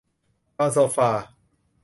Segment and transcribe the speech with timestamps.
[0.57, 1.09] นอนโซฟา